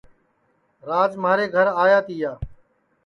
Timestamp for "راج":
0.87-1.11